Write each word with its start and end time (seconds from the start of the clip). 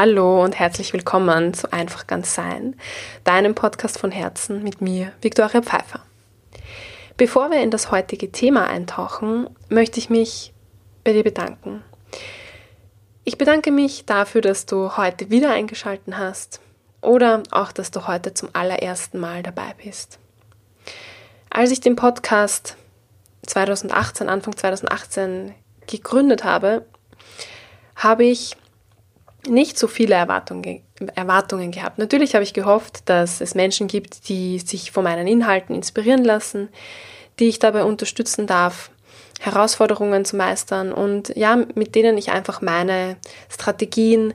Hallo 0.00 0.44
und 0.44 0.56
herzlich 0.56 0.92
willkommen 0.92 1.54
zu 1.54 1.72
Einfach 1.72 2.06
ganz 2.06 2.32
sein, 2.32 2.76
deinem 3.24 3.56
Podcast 3.56 3.98
von 3.98 4.12
Herzen 4.12 4.62
mit 4.62 4.80
mir, 4.80 5.10
Viktoria 5.22 5.60
Pfeiffer. 5.60 6.04
Bevor 7.16 7.50
wir 7.50 7.60
in 7.64 7.72
das 7.72 7.90
heutige 7.90 8.30
Thema 8.30 8.68
eintauchen, 8.68 9.50
möchte 9.68 9.98
ich 9.98 10.08
mich 10.08 10.52
bei 11.02 11.12
dir 11.12 11.24
bedanken. 11.24 11.82
Ich 13.24 13.38
bedanke 13.38 13.72
mich 13.72 14.06
dafür, 14.06 14.40
dass 14.40 14.66
du 14.66 14.96
heute 14.96 15.30
wieder 15.30 15.50
eingeschaltet 15.50 16.16
hast 16.16 16.60
oder 17.00 17.42
auch, 17.50 17.72
dass 17.72 17.90
du 17.90 18.06
heute 18.06 18.32
zum 18.34 18.50
allerersten 18.52 19.18
Mal 19.18 19.42
dabei 19.42 19.74
bist. 19.82 20.20
Als 21.50 21.72
ich 21.72 21.80
den 21.80 21.96
Podcast 21.96 22.76
2018, 23.46 24.28
Anfang 24.28 24.56
2018 24.56 25.56
gegründet 25.88 26.44
habe, 26.44 26.86
habe 27.96 28.26
ich 28.26 28.56
nicht 29.46 29.78
so 29.78 29.86
viele 29.86 30.14
Erwartungen, 30.14 30.82
Erwartungen 31.14 31.70
gehabt. 31.70 31.98
Natürlich 31.98 32.34
habe 32.34 32.42
ich 32.42 32.54
gehofft, 32.54 33.08
dass 33.08 33.40
es 33.40 33.54
Menschen 33.54 33.86
gibt, 33.86 34.28
die 34.28 34.58
sich 34.58 34.90
von 34.90 35.04
meinen 35.04 35.26
Inhalten 35.26 35.74
inspirieren 35.74 36.24
lassen, 36.24 36.68
die 37.38 37.48
ich 37.48 37.58
dabei 37.58 37.84
unterstützen 37.84 38.46
darf, 38.46 38.90
Herausforderungen 39.40 40.24
zu 40.24 40.36
meistern 40.36 40.92
und 40.92 41.34
ja, 41.36 41.56
mit 41.74 41.94
denen 41.94 42.18
ich 42.18 42.30
einfach 42.30 42.60
meine 42.60 43.16
Strategien, 43.48 44.34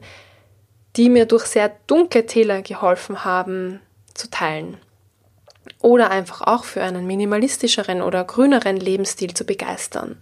die 0.95 1.09
mir 1.09 1.25
durch 1.25 1.45
sehr 1.45 1.71
dunkle 1.87 2.25
Täler 2.25 2.61
geholfen 2.61 3.25
haben, 3.25 3.81
zu 4.13 4.29
teilen. 4.29 4.77
Oder 5.81 6.11
einfach 6.11 6.41
auch 6.41 6.63
für 6.63 6.81
einen 6.83 7.05
minimalistischeren 7.05 8.01
oder 8.01 8.23
grüneren 8.23 8.77
Lebensstil 8.77 9.33
zu 9.33 9.43
begeistern. 9.43 10.17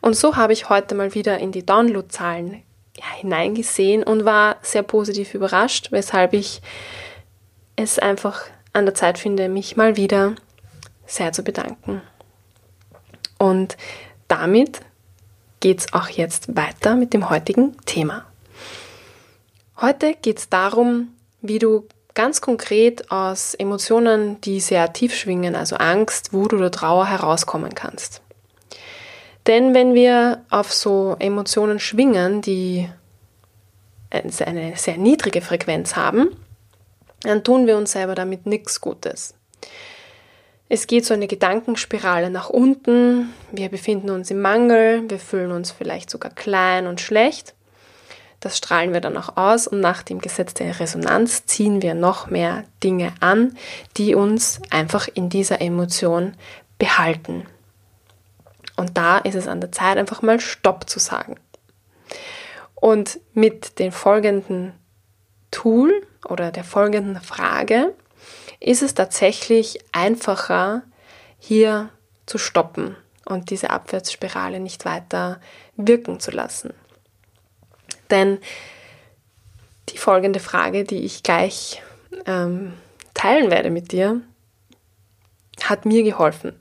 Und 0.00 0.16
so 0.16 0.36
habe 0.36 0.52
ich 0.52 0.68
heute 0.68 0.94
mal 0.94 1.14
wieder 1.14 1.38
in 1.38 1.52
die 1.52 1.66
Downloadzahlen 1.66 2.62
ja, 2.96 3.06
hineingesehen 3.16 4.02
und 4.02 4.24
war 4.24 4.56
sehr 4.62 4.82
positiv 4.82 5.34
überrascht, 5.34 5.88
weshalb 5.90 6.32
ich 6.32 6.62
es 7.76 7.98
einfach 7.98 8.42
an 8.72 8.86
der 8.86 8.94
Zeit 8.94 9.18
finde, 9.18 9.48
mich 9.48 9.76
mal 9.76 9.96
wieder 9.96 10.34
sehr 11.06 11.32
zu 11.32 11.42
bedanken. 11.42 12.02
Und 13.38 13.76
damit 14.28 14.80
geht 15.60 15.80
es 15.80 15.92
auch 15.92 16.08
jetzt 16.08 16.56
weiter 16.56 16.94
mit 16.94 17.14
dem 17.14 17.30
heutigen 17.30 17.76
Thema. 17.84 18.24
Heute 19.80 20.14
geht 20.14 20.38
es 20.38 20.48
darum, 20.48 21.08
wie 21.40 21.58
du 21.58 21.86
ganz 22.14 22.40
konkret 22.40 23.10
aus 23.10 23.54
Emotionen, 23.54 24.40
die 24.40 24.60
sehr 24.60 24.92
tief 24.92 25.14
schwingen, 25.14 25.56
also 25.56 25.76
Angst, 25.76 26.32
Wut 26.32 26.52
oder 26.52 26.70
Trauer, 26.70 27.06
herauskommen 27.06 27.74
kannst. 27.74 28.22
Denn 29.46 29.74
wenn 29.74 29.94
wir 29.94 30.42
auf 30.50 30.72
so 30.72 31.16
Emotionen 31.18 31.78
schwingen, 31.78 32.40
die 32.40 32.88
eine 34.10 34.76
sehr 34.76 34.96
niedrige 34.96 35.42
Frequenz 35.42 35.96
haben, 35.96 36.28
dann 37.22 37.42
tun 37.42 37.66
wir 37.66 37.76
uns 37.76 37.92
selber 37.92 38.14
damit 38.14 38.46
nichts 38.46 38.80
Gutes. 38.80 39.34
Es 40.68 40.86
geht 40.86 41.04
so 41.04 41.12
eine 41.12 41.26
Gedankenspirale 41.26 42.30
nach 42.30 42.48
unten, 42.48 43.34
wir 43.52 43.68
befinden 43.68 44.10
uns 44.10 44.30
im 44.30 44.40
Mangel, 44.40 45.08
wir 45.10 45.18
fühlen 45.18 45.52
uns 45.52 45.70
vielleicht 45.70 46.10
sogar 46.10 46.30
klein 46.30 46.86
und 46.86 47.00
schlecht. 47.00 47.54
Das 48.40 48.58
strahlen 48.58 48.92
wir 48.92 49.00
dann 49.00 49.16
auch 49.16 49.36
aus 49.36 49.66
und 49.66 49.80
nach 49.80 50.02
dem 50.02 50.20
Gesetz 50.20 50.54
der 50.54 50.80
Resonanz 50.80 51.46
ziehen 51.46 51.82
wir 51.82 51.94
noch 51.94 52.28
mehr 52.28 52.64
Dinge 52.82 53.12
an, 53.20 53.56
die 53.96 54.14
uns 54.14 54.60
einfach 54.70 55.08
in 55.12 55.28
dieser 55.28 55.60
Emotion 55.60 56.34
behalten. 56.78 57.46
Und 58.76 58.96
da 58.96 59.18
ist 59.18 59.34
es 59.34 59.48
an 59.48 59.60
der 59.60 59.72
Zeit, 59.72 59.98
einfach 59.98 60.22
mal 60.22 60.40
Stopp 60.40 60.88
zu 60.88 60.98
sagen. 60.98 61.36
Und 62.74 63.20
mit 63.32 63.78
dem 63.78 63.92
folgenden 63.92 64.72
Tool 65.50 66.06
oder 66.28 66.50
der 66.50 66.64
folgenden 66.64 67.20
Frage 67.20 67.94
ist 68.60 68.82
es 68.82 68.94
tatsächlich 68.94 69.78
einfacher, 69.92 70.82
hier 71.38 71.90
zu 72.26 72.38
stoppen 72.38 72.96
und 73.26 73.50
diese 73.50 73.70
Abwärtsspirale 73.70 74.60
nicht 74.60 74.84
weiter 74.84 75.40
wirken 75.76 76.20
zu 76.20 76.30
lassen. 76.30 76.72
Denn 78.10 78.38
die 79.90 79.98
folgende 79.98 80.40
Frage, 80.40 80.84
die 80.84 81.04
ich 81.04 81.22
gleich 81.22 81.82
ähm, 82.26 82.72
teilen 83.12 83.50
werde 83.50 83.70
mit 83.70 83.92
dir, 83.92 84.20
hat 85.62 85.84
mir 85.84 86.02
geholfen. 86.02 86.58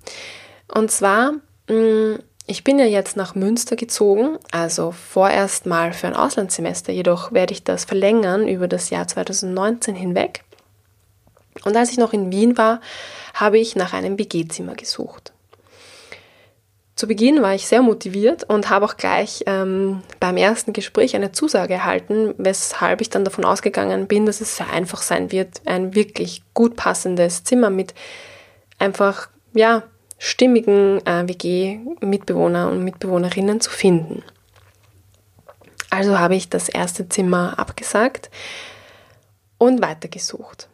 Und 0.68 0.92
zwar 0.92 1.34
ich 1.68 2.64
bin 2.64 2.78
ja 2.78 2.86
jetzt 2.86 3.16
nach 3.16 3.36
Münster 3.36 3.76
gezogen, 3.76 4.38
also 4.52 4.92
vorerst 4.92 5.66
mal 5.66 5.94
für 5.94 6.08
ein 6.08 6.16
Auslandssemester, 6.16 6.92
jedoch 6.92 7.32
werde 7.32 7.54
ich 7.54 7.64
das 7.64 7.86
verlängern 7.86 8.48
über 8.48 8.68
das 8.68 8.90
Jahr 8.90 9.08
2019 9.08 9.96
hinweg. 9.96 10.44
Und 11.64 11.78
als 11.78 11.92
ich 11.92 11.98
noch 11.98 12.14
in 12.14 12.32
Wien 12.32 12.58
war, 12.58 12.82
habe 13.34 13.58
ich 13.58 13.76
nach 13.76 13.94
einem 13.94 14.18
WG-Zimmer 14.20 14.76
gesucht. 14.76 15.32
Zu 16.96 17.08
Beginn 17.08 17.42
war 17.42 17.56
ich 17.56 17.66
sehr 17.66 17.82
motiviert 17.82 18.44
und 18.44 18.70
habe 18.70 18.86
auch 18.86 18.98
gleich 18.98 19.44
ähm, 19.48 20.04
beim 20.20 20.38
ersten 20.38 20.74
Gespräch 20.74 21.16
eine 21.16 21.32
Zusage 21.32 21.74
erhalten, 21.74 22.36
weshalb 22.38 23.02
ich 23.02 23.10
dann 23.10 23.26
davon 23.26 23.46
ausgegangen 23.46 24.08
bin, 24.08 24.28
dass 24.28 24.42
es 24.42 24.58
sehr 24.58 24.70
einfach 24.70 25.02
sein 25.02 25.32
wird, 25.32 25.62
ein 25.66 25.96
wirklich 25.96 26.44
gut 26.54 26.76
passendes 26.76 27.44
Zimmer 27.44 27.72
mit 27.72 27.96
einfach, 28.78 29.30
ja, 29.54 29.84
stimmigen 30.24 31.06
äh, 31.06 31.28
WG-Mitbewohner 31.28 32.70
und 32.70 32.82
Mitbewohnerinnen 32.86 33.60
zu 33.60 33.70
finden. 33.70 34.24
Also 35.90 36.18
habe 36.18 36.36
ich 36.36 36.48
das 36.48 36.70
erste 36.70 37.10
Zimmer 37.10 37.60
abgesagt 37.60 38.30
und 39.58 39.82
weitergesucht. 39.82 40.70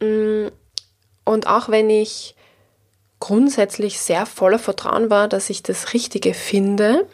Mm, 0.00 0.46
und 1.24 1.46
auch 1.46 1.68
wenn 1.68 1.90
ich 1.90 2.34
grundsätzlich 3.20 4.00
sehr 4.00 4.24
voller 4.24 4.58
Vertrauen 4.58 5.10
war, 5.10 5.28
dass 5.28 5.50
ich 5.50 5.62
das 5.62 5.92
Richtige 5.92 6.32
finde 6.32 7.06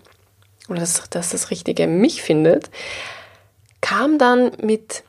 oder 0.69 0.79
dass, 0.79 1.11
dass 1.11 1.31
das 1.31 1.51
Richtige 1.51 1.89
mich 1.89 2.23
findet, 2.23 2.71
kam 3.81 4.17
dann 4.17 4.53
mit 4.63 5.03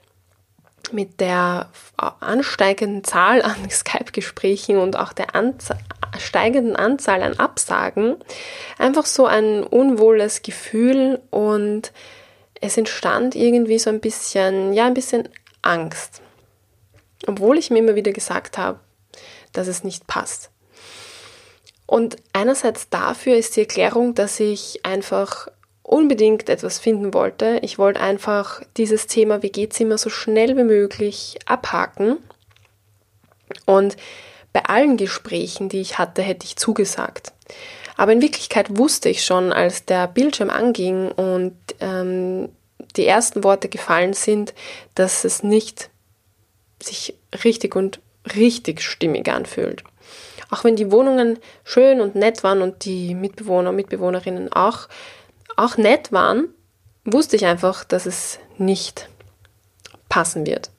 mit 0.91 1.19
der 1.21 1.69
ansteigenden 1.95 3.03
Zahl 3.03 3.43
an 3.43 3.55
Skype-Gesprächen 3.69 4.77
und 4.77 4.97
auch 4.97 5.13
der 5.13 5.35
Anzahl, 5.35 5.77
steigenden 6.21 6.75
Anzahl 6.75 7.21
an 7.21 7.37
Absagen 7.39 8.15
einfach 8.77 9.05
so 9.05 9.25
ein 9.25 9.63
unwohles 9.63 10.41
Gefühl 10.41 11.21
und 11.29 11.91
es 12.61 12.77
entstand 12.77 13.35
irgendwie 13.35 13.79
so 13.79 13.89
ein 13.89 13.99
bisschen, 13.99 14.73
ja, 14.73 14.85
ein 14.85 14.93
bisschen 14.93 15.27
Angst. 15.61 16.21
Obwohl 17.27 17.57
ich 17.57 17.69
mir 17.69 17.79
immer 17.79 17.95
wieder 17.95 18.11
gesagt 18.11 18.57
habe, 18.57 18.79
dass 19.51 19.67
es 19.67 19.83
nicht 19.83 20.07
passt. 20.07 20.49
Und 21.85 22.15
einerseits 22.33 22.89
dafür 22.89 23.35
ist 23.35 23.55
die 23.55 23.61
Erklärung, 23.61 24.15
dass 24.15 24.39
ich 24.39 24.85
einfach 24.85 25.49
unbedingt 25.83 26.47
etwas 26.47 26.79
finden 26.79 27.13
wollte. 27.13 27.59
Ich 27.63 27.77
wollte 27.77 27.99
einfach 27.99 28.61
dieses 28.77 29.07
Thema 29.07 29.43
WG-Zimmer 29.43 29.97
so 29.97 30.09
schnell 30.09 30.55
wie 30.55 30.63
möglich 30.63 31.37
abhaken. 31.45 32.17
Und 33.65 33.97
bei 34.53 34.65
allen 34.65 34.97
Gesprächen, 34.97 35.69
die 35.69 35.81
ich 35.81 35.97
hatte, 35.97 36.21
hätte 36.21 36.45
ich 36.45 36.55
zugesagt. 36.55 37.33
Aber 37.97 38.13
in 38.13 38.21
Wirklichkeit 38.21 38.77
wusste 38.77 39.09
ich 39.09 39.23
schon, 39.23 39.53
als 39.53 39.85
der 39.85 40.07
Bildschirm 40.07 40.49
anging 40.49 41.11
und 41.11 41.55
ähm, 41.79 42.49
die 42.95 43.05
ersten 43.05 43.43
Worte 43.43 43.69
gefallen 43.69 44.13
sind, 44.13 44.53
dass 44.95 45.23
es 45.23 45.43
nicht 45.43 45.89
sich 46.81 47.13
richtig 47.43 47.75
und 47.75 47.99
richtig 48.35 48.81
stimmig 48.81 49.29
anfühlt. 49.29 49.83
Auch 50.49 50.63
wenn 50.63 50.75
die 50.75 50.91
Wohnungen 50.91 51.39
schön 51.63 52.01
und 52.01 52.15
nett 52.15 52.43
waren 52.43 52.61
und 52.61 52.85
die 52.85 53.15
Mitbewohner 53.15 53.69
und 53.69 53.75
Mitbewohnerinnen 53.75 54.51
auch, 54.51 54.89
auch 55.55 55.77
nett 55.77 56.11
waren, 56.11 56.53
wusste 57.05 57.35
ich 57.35 57.45
einfach, 57.45 57.83
dass 57.83 58.05
es 58.05 58.39
nicht 58.57 59.09
passen 60.09 60.45
wird. 60.45 60.70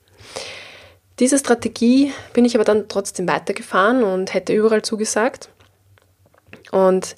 Diese 1.19 1.39
Strategie 1.39 2.13
bin 2.33 2.45
ich 2.45 2.55
aber 2.55 2.65
dann 2.65 2.89
trotzdem 2.89 3.29
weitergefahren 3.29 4.03
und 4.03 4.35
hätte 4.35 4.53
überall 4.53 4.83
zugesagt. 4.83 5.51
Und 6.71 7.17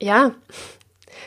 ja, 0.00 0.32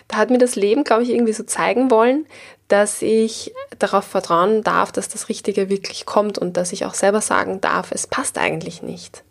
da 0.08 0.18
hat 0.18 0.30
mir 0.30 0.38
das 0.38 0.56
Leben, 0.56 0.84
glaube 0.84 1.04
ich, 1.04 1.10
irgendwie 1.10 1.34
so 1.34 1.44
zeigen 1.44 1.90
wollen, 1.90 2.26
dass 2.68 3.02
ich 3.02 3.54
darauf 3.80 4.06
vertrauen 4.06 4.64
darf, 4.64 4.92
dass 4.92 5.08
das 5.08 5.30
Richtige 5.30 5.70
wirklich 5.70 6.06
kommt 6.06 6.38
und 6.38 6.58
dass 6.58 6.74
ich 6.74 6.86
auch 6.86 6.94
selber 6.94 7.22
sagen 7.22 7.62
darf, 7.62 7.92
es 7.92 8.08
passt 8.08 8.38
eigentlich 8.38 8.82
nicht. 8.82 9.24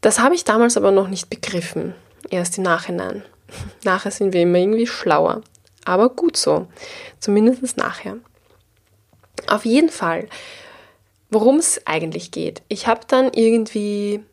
Das 0.00 0.20
habe 0.20 0.34
ich 0.34 0.44
damals 0.44 0.76
aber 0.76 0.90
noch 0.90 1.08
nicht 1.08 1.28
begriffen, 1.28 1.94
erst 2.30 2.58
im 2.58 2.64
Nachhinein. 2.64 3.24
Nachher 3.84 4.10
sind 4.10 4.32
wir 4.32 4.42
immer 4.42 4.58
irgendwie 4.58 4.86
schlauer. 4.86 5.42
Aber 5.84 6.10
gut 6.10 6.36
so. 6.36 6.66
Zumindest 7.18 7.78
nachher. 7.78 8.18
Auf 9.46 9.64
jeden 9.64 9.88
Fall, 9.88 10.28
worum 11.30 11.56
es 11.56 11.86
eigentlich 11.86 12.30
geht. 12.30 12.62
Ich 12.68 12.86
habe 12.86 13.00
dann 13.06 13.32
irgendwie 13.32 14.24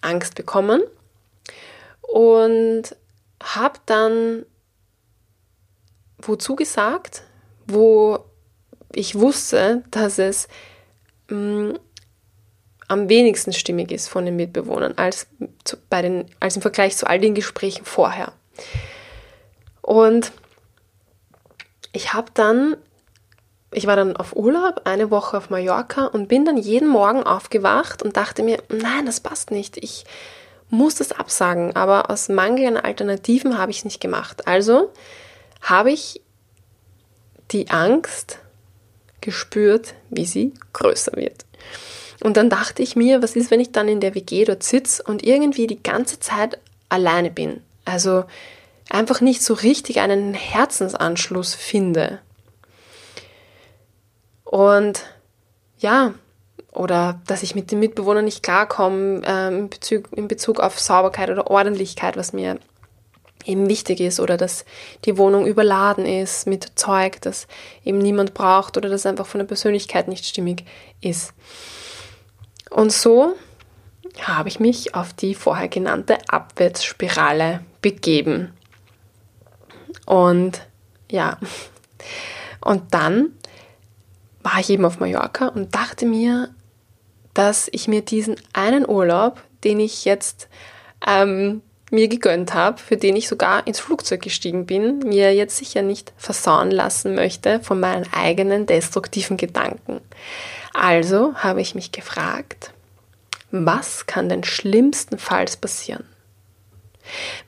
Angst 0.00 0.34
bekommen 0.34 0.82
und 2.02 2.96
habe 3.42 3.78
dann 3.86 4.44
wozu 6.18 6.56
gesagt, 6.56 7.22
wo 7.66 8.24
ich 8.92 9.14
wusste, 9.14 9.84
dass 9.90 10.18
es 10.18 10.48
mh, 11.28 11.36
mm, 11.36 11.78
am 12.88 13.08
wenigsten 13.08 13.52
stimmig 13.52 13.92
ist 13.92 14.08
von 14.08 14.24
den 14.24 14.34
Mitbewohnern 14.34 14.94
als, 14.96 15.28
zu, 15.62 15.76
bei 15.88 16.02
den, 16.02 16.26
als 16.40 16.56
im 16.56 16.62
Vergleich 16.62 16.96
zu 16.96 17.06
all 17.06 17.20
den 17.20 17.36
Gesprächen 17.36 17.84
vorher. 17.84 18.32
Und 19.80 20.32
ich 21.92 22.12
habe 22.12 22.32
dann, 22.34 22.76
ich 23.72 23.86
war 23.86 23.96
dann 23.96 24.16
auf 24.16 24.34
Urlaub, 24.34 24.82
eine 24.84 25.10
Woche 25.10 25.36
auf 25.36 25.50
Mallorca 25.50 26.06
und 26.06 26.28
bin 26.28 26.44
dann 26.44 26.56
jeden 26.56 26.88
Morgen 26.88 27.22
aufgewacht 27.22 28.02
und 28.02 28.16
dachte 28.16 28.42
mir, 28.42 28.62
nein, 28.68 29.06
das 29.06 29.20
passt 29.20 29.50
nicht. 29.50 29.76
Ich 29.76 30.04
muss 30.70 30.96
das 30.96 31.12
absagen, 31.12 31.76
aber 31.76 32.10
aus 32.10 32.28
Mangel 32.28 32.66
an 32.66 32.76
Alternativen 32.76 33.58
habe 33.58 33.70
ich 33.70 33.78
es 33.78 33.84
nicht 33.84 34.00
gemacht. 34.00 34.46
Also 34.48 34.92
habe 35.62 35.92
ich 35.92 36.20
die 37.52 37.70
Angst 37.70 38.38
gespürt, 39.20 39.94
wie 40.08 40.24
sie 40.24 40.54
größer 40.72 41.12
wird. 41.14 41.44
Und 42.22 42.36
dann 42.36 42.50
dachte 42.50 42.82
ich 42.82 42.96
mir, 42.96 43.22
was 43.22 43.36
ist, 43.36 43.50
wenn 43.50 43.60
ich 43.60 43.72
dann 43.72 43.88
in 43.88 44.00
der 44.00 44.14
WG 44.14 44.44
dort 44.44 44.62
sitze 44.62 45.02
und 45.02 45.24
irgendwie 45.24 45.66
die 45.66 45.82
ganze 45.82 46.20
Zeit 46.20 46.58
alleine 46.88 47.30
bin? 47.30 47.62
Also 47.84 48.24
einfach 48.90 49.20
nicht 49.20 49.42
so 49.42 49.54
richtig 49.54 50.00
einen 50.00 50.34
Herzensanschluss 50.34 51.54
finde. 51.54 52.20
Und 54.50 55.04
ja, 55.78 56.12
oder 56.72 57.20
dass 57.28 57.44
ich 57.44 57.54
mit 57.54 57.70
den 57.70 57.78
Mitbewohnern 57.78 58.24
nicht 58.24 58.42
klarkomme 58.42 59.22
äh, 59.24 59.56
in, 59.56 59.70
Bezug, 59.70 60.08
in 60.10 60.26
Bezug 60.26 60.58
auf 60.58 60.80
Sauberkeit 60.80 61.30
oder 61.30 61.48
Ordentlichkeit, 61.48 62.16
was 62.16 62.32
mir 62.32 62.58
eben 63.44 63.68
wichtig 63.68 64.00
ist, 64.00 64.18
oder 64.18 64.36
dass 64.36 64.64
die 65.04 65.16
Wohnung 65.18 65.46
überladen 65.46 66.04
ist 66.04 66.48
mit 66.48 66.72
Zeug, 66.74 67.20
das 67.20 67.46
eben 67.84 67.98
niemand 67.98 68.34
braucht 68.34 68.76
oder 68.76 68.88
das 68.88 69.06
einfach 69.06 69.26
von 69.26 69.38
der 69.38 69.46
Persönlichkeit 69.46 70.08
nicht 70.08 70.26
stimmig 70.26 70.64
ist. 71.00 71.32
Und 72.70 72.90
so 72.90 73.34
habe 74.20 74.48
ich 74.48 74.58
mich 74.58 74.96
auf 74.96 75.12
die 75.12 75.36
vorher 75.36 75.68
genannte 75.68 76.18
Abwärtsspirale 76.28 77.60
begeben. 77.82 78.52
Und 80.06 80.66
ja, 81.08 81.38
und 82.60 82.92
dann 82.92 83.36
war 84.42 84.58
ich 84.60 84.70
eben 84.70 84.84
auf 84.84 85.00
Mallorca 85.00 85.48
und 85.48 85.74
dachte 85.74 86.06
mir, 86.06 86.54
dass 87.34 87.68
ich 87.72 87.88
mir 87.88 88.02
diesen 88.02 88.36
einen 88.52 88.88
Urlaub, 88.88 89.40
den 89.64 89.80
ich 89.80 90.04
jetzt 90.04 90.48
ähm, 91.06 91.62
mir 91.90 92.08
gegönnt 92.08 92.54
habe, 92.54 92.78
für 92.78 92.96
den 92.96 93.16
ich 93.16 93.28
sogar 93.28 93.66
ins 93.66 93.80
Flugzeug 93.80 94.22
gestiegen 94.22 94.66
bin, 94.66 95.00
mir 95.00 95.34
jetzt 95.34 95.56
sicher 95.56 95.82
nicht 95.82 96.12
versauen 96.16 96.70
lassen 96.70 97.14
möchte 97.14 97.60
von 97.60 97.80
meinen 97.80 98.06
eigenen 98.12 98.66
destruktiven 98.66 99.36
Gedanken. 99.36 100.00
Also 100.72 101.34
habe 101.34 101.60
ich 101.60 101.74
mich 101.74 101.92
gefragt, 101.92 102.72
was 103.50 104.06
kann 104.06 104.28
denn 104.28 104.44
schlimmstenfalls 104.44 105.56
passieren? 105.56 106.04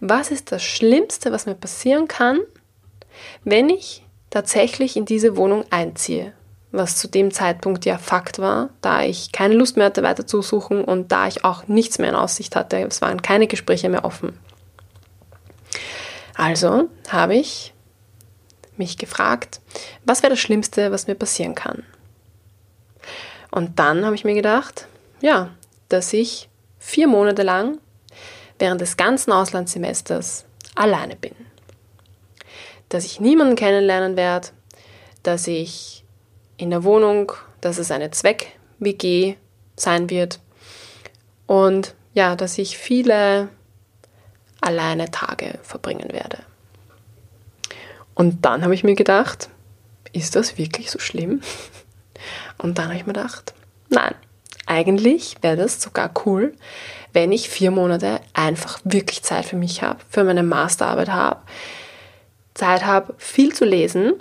Was 0.00 0.30
ist 0.30 0.50
das 0.50 0.62
Schlimmste, 0.62 1.30
was 1.30 1.46
mir 1.46 1.54
passieren 1.54 2.08
kann, 2.08 2.40
wenn 3.44 3.68
ich 3.68 4.04
tatsächlich 4.30 4.96
in 4.96 5.04
diese 5.04 5.36
Wohnung 5.36 5.64
einziehe? 5.70 6.32
Was 6.72 6.96
zu 6.96 7.06
dem 7.06 7.30
Zeitpunkt 7.30 7.84
ja 7.84 7.98
Fakt 7.98 8.38
war, 8.38 8.70
da 8.80 9.02
ich 9.02 9.30
keine 9.30 9.54
Lust 9.54 9.76
mehr 9.76 9.86
hatte, 9.86 10.02
weiter 10.02 10.26
zu 10.26 10.40
suchen 10.40 10.82
und 10.82 11.12
da 11.12 11.28
ich 11.28 11.44
auch 11.44 11.68
nichts 11.68 11.98
mehr 11.98 12.08
in 12.08 12.16
Aussicht 12.16 12.56
hatte. 12.56 12.78
Es 12.78 13.02
waren 13.02 13.20
keine 13.20 13.46
Gespräche 13.46 13.90
mehr 13.90 14.04
offen. 14.04 14.38
Also 16.34 16.88
habe 17.10 17.34
ich 17.36 17.74
mich 18.78 18.96
gefragt, 18.96 19.60
was 20.04 20.22
wäre 20.22 20.30
das 20.30 20.40
Schlimmste, 20.40 20.90
was 20.90 21.06
mir 21.06 21.14
passieren 21.14 21.54
kann? 21.54 21.84
Und 23.50 23.78
dann 23.78 24.04
habe 24.06 24.14
ich 24.14 24.24
mir 24.24 24.34
gedacht, 24.34 24.88
ja, 25.20 25.50
dass 25.90 26.12
ich 26.14 26.48
vier 26.78 27.06
Monate 27.06 27.42
lang 27.42 27.78
während 28.58 28.80
des 28.80 28.96
ganzen 28.96 29.30
Auslandssemesters 29.30 30.46
alleine 30.74 31.16
bin. 31.16 31.34
Dass 32.88 33.04
ich 33.04 33.20
niemanden 33.20 33.56
kennenlernen 33.56 34.16
werde, 34.16 34.48
dass 35.22 35.46
ich 35.46 36.01
in 36.62 36.70
der 36.70 36.84
Wohnung, 36.84 37.32
dass 37.60 37.78
es 37.78 37.90
eine 37.90 38.12
Zweck-WG 38.12 39.34
sein 39.74 40.08
wird 40.10 40.38
und 41.48 41.96
ja, 42.14 42.36
dass 42.36 42.56
ich 42.56 42.78
viele 42.78 43.48
alleine 44.60 45.10
Tage 45.10 45.58
verbringen 45.64 46.12
werde. 46.12 46.38
Und 48.14 48.44
dann 48.44 48.62
habe 48.62 48.74
ich 48.74 48.84
mir 48.84 48.94
gedacht, 48.94 49.48
ist 50.12 50.36
das 50.36 50.56
wirklich 50.56 50.90
so 50.90 51.00
schlimm? 51.00 51.40
Und 52.58 52.78
dann 52.78 52.88
habe 52.88 52.96
ich 52.96 53.06
mir 53.06 53.14
gedacht, 53.14 53.54
nein, 53.88 54.14
eigentlich 54.66 55.36
wäre 55.40 55.56
das 55.56 55.80
sogar 55.80 56.12
cool, 56.24 56.54
wenn 57.12 57.32
ich 57.32 57.48
vier 57.48 57.72
Monate 57.72 58.20
einfach 58.34 58.78
wirklich 58.84 59.22
Zeit 59.22 59.46
für 59.46 59.56
mich 59.56 59.82
habe, 59.82 59.98
für 60.08 60.22
meine 60.22 60.42
Masterarbeit 60.42 61.08
habe, 61.08 61.40
Zeit 62.54 62.84
habe, 62.84 63.14
viel 63.18 63.52
zu 63.52 63.64
lesen 63.64 64.12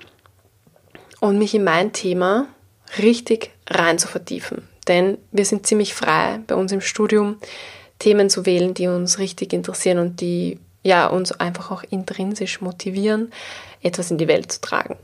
und 1.22 1.38
mich 1.38 1.56
in 1.56 1.64
mein 1.64 1.94
Thema 1.94 2.48
richtig 2.98 3.52
rein 3.70 3.98
zu 3.98 4.10
vertiefen. 4.10 4.68
Denn 4.90 5.18
wir 5.32 5.46
sind 5.46 5.66
ziemlich 5.66 5.94
frei 5.94 6.42
bei 6.48 6.56
uns 6.56 6.74
im 6.74 6.82
Studium, 6.82 7.38
Themen 8.00 8.30
zu 8.30 8.46
wählen, 8.46 8.74
die 8.74 8.88
uns 8.88 9.20
richtig 9.20 9.54
interessieren 9.54 10.00
und 10.00 10.20
die 10.20 10.60
ja, 10.84 11.06
uns 11.08 11.32
einfach 11.32 11.72
auch 11.72 11.84
intrinsisch 11.84 12.60
motivieren, 12.60 13.32
etwas 13.82 14.12
in 14.12 14.18
die 14.18 14.28
Welt 14.28 14.52
zu 14.52 14.62
tragen. 14.62 14.98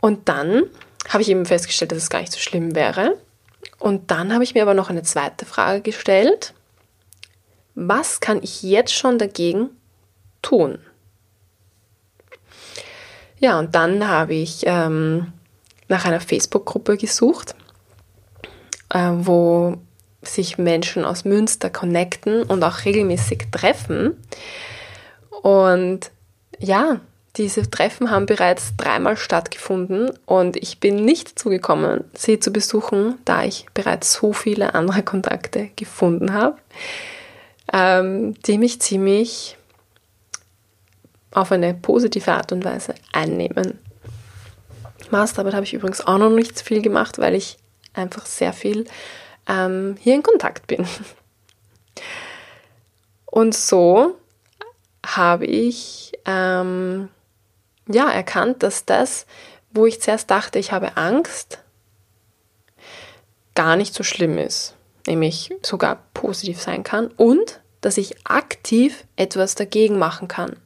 Und 0.00 0.28
dann 0.28 0.62
habe 1.08 1.22
ich 1.22 1.28
eben 1.28 1.44
festgestellt, 1.46 1.90
dass 1.90 1.98
es 1.98 2.10
gar 2.10 2.20
nicht 2.20 2.32
so 2.32 2.38
schlimm 2.38 2.76
wäre. 2.76 3.18
Und 3.78 4.10
dann 4.12 4.32
habe 4.32 4.44
ich 4.44 4.54
mir 4.54 4.62
aber 4.62 4.74
noch 4.74 4.88
eine 4.88 5.02
zweite 5.02 5.46
Frage 5.46 5.80
gestellt. 5.80 6.54
Was 7.74 8.20
kann 8.20 8.40
ich 8.42 8.62
jetzt 8.62 8.94
schon 8.94 9.18
dagegen 9.18 9.70
tun? 10.42 10.78
Ja, 13.44 13.58
und 13.58 13.74
dann 13.74 14.08
habe 14.08 14.32
ich 14.32 14.62
ähm, 14.64 15.30
nach 15.88 16.06
einer 16.06 16.20
Facebook-Gruppe 16.20 16.96
gesucht, 16.96 17.54
äh, 18.88 19.10
wo 19.16 19.76
sich 20.22 20.56
Menschen 20.56 21.04
aus 21.04 21.26
Münster 21.26 21.68
connecten 21.68 22.44
und 22.44 22.62
auch 22.62 22.86
regelmäßig 22.86 23.48
treffen. 23.52 24.16
Und 25.42 26.10
ja, 26.58 27.00
diese 27.36 27.70
Treffen 27.70 28.10
haben 28.10 28.24
bereits 28.24 28.78
dreimal 28.78 29.18
stattgefunden 29.18 30.10
und 30.24 30.56
ich 30.56 30.80
bin 30.80 31.04
nicht 31.04 31.38
zugekommen, 31.38 32.04
sie 32.14 32.40
zu 32.40 32.50
besuchen, 32.50 33.16
da 33.26 33.44
ich 33.44 33.66
bereits 33.74 34.14
so 34.14 34.32
viele 34.32 34.74
andere 34.74 35.02
Kontakte 35.02 35.68
gefunden 35.76 36.32
habe, 36.32 36.56
ähm, 37.74 38.40
die 38.44 38.56
mich 38.56 38.80
ziemlich 38.80 39.58
auf 41.34 41.52
eine 41.52 41.74
positive 41.74 42.32
Art 42.32 42.52
und 42.52 42.64
Weise 42.64 42.94
einnehmen. 43.12 43.78
Masterarbeit 45.10 45.54
habe 45.54 45.64
ich 45.64 45.74
übrigens 45.74 46.00
auch 46.06 46.18
noch 46.18 46.30
nicht 46.30 46.56
so 46.58 46.64
viel 46.64 46.80
gemacht, 46.80 47.18
weil 47.18 47.34
ich 47.34 47.58
einfach 47.92 48.26
sehr 48.26 48.52
viel 48.52 48.86
ähm, 49.48 49.96
hier 50.00 50.14
in 50.14 50.22
Kontakt 50.22 50.66
bin. 50.66 50.86
Und 53.26 53.54
so 53.54 54.16
habe 55.04 55.44
ich 55.44 56.12
ähm, 56.24 57.08
ja, 57.88 58.08
erkannt, 58.10 58.62
dass 58.62 58.84
das, 58.84 59.26
wo 59.72 59.86
ich 59.86 60.00
zuerst 60.00 60.30
dachte, 60.30 60.58
ich 60.58 60.72
habe 60.72 60.96
Angst, 60.96 61.58
gar 63.54 63.76
nicht 63.76 63.94
so 63.94 64.02
schlimm 64.02 64.38
ist, 64.38 64.74
nämlich 65.06 65.52
sogar 65.62 65.98
positiv 66.14 66.60
sein 66.60 66.82
kann 66.82 67.08
und 67.08 67.60
dass 67.80 67.98
ich 67.98 68.26
aktiv 68.26 69.04
etwas 69.16 69.54
dagegen 69.54 69.98
machen 69.98 70.26
kann. 70.28 70.56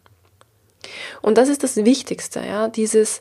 Und 1.23 1.39
das 1.39 1.49
ist 1.49 1.63
das 1.63 1.77
Wichtigste, 1.77 2.41
ja, 2.41 2.69
dieses, 2.69 3.19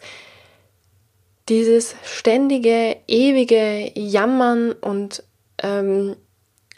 dieses 1.50 1.96
ständige, 2.04 2.98
ewige 3.08 3.92
Jammern 3.96 4.72
und 4.74 5.24
ähm, 5.62 6.16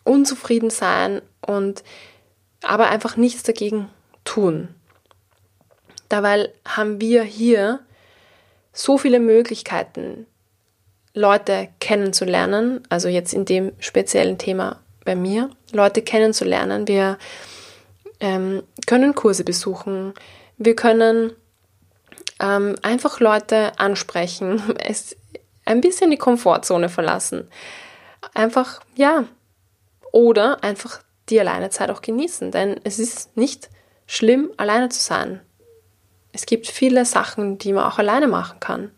unzufrieden 0.03 0.69
sein 0.69 1.22
und 1.46 1.84
aber 2.62 2.89
einfach 2.89 3.17
nichts 3.17 3.43
dagegen 3.43 3.89
tun. 4.25 4.69
Dabei 6.10 6.50
haben 6.65 7.00
wir 7.00 7.24
hier 7.24 7.79
so 8.74 8.98
viele 8.98 9.19
Möglichkeiten, 9.19 10.25
Leute 11.13 11.69
kennenzulernen, 11.79 12.81
also 12.89 13.08
jetzt 13.08 13.34
in 13.34 13.46
dem 13.46 13.72
speziellen 13.79 14.38
Thema 14.38 14.79
bei 15.05 15.15
mir, 15.15 15.50
Leute 15.72 16.01
kennenzulernen. 16.01 16.88
Wir 16.88 17.17
ähm, 18.19 18.63
können 18.86 19.15
Kurse 19.15 19.43
besuchen, 19.43 20.13
wir 20.60 20.75
können 20.75 21.34
ähm, 22.39 22.75
einfach 22.84 23.20
Leute 23.20 23.80
ansprechen, 23.80 24.62
es 24.86 25.16
ein 25.66 25.82
bisschen 25.82 26.12
die 26.12 26.18
Komfortzone 26.18 26.89
verlassen. 26.89 27.50
Einfach, 28.34 28.82
ja, 28.96 29.25
oder 30.12 30.63
einfach 30.63 31.01
die 31.30 31.39
Alleinezeit 31.39 31.89
auch 31.89 32.01
genießen, 32.01 32.51
denn 32.51 32.80
es 32.84 33.00
ist 33.00 33.38
nicht 33.38 33.70
schlimm, 34.08 34.51
alleine 34.58 34.89
zu 34.89 35.00
sein. 35.00 35.42
Es 36.34 36.46
gibt 36.46 36.68
viele 36.68 37.06
Sachen, 37.06 37.58
die 37.58 37.74
man 37.74 37.86
auch 37.86 38.00
alleine 38.00 38.28
machen 38.28 38.60
kann. 38.60 38.92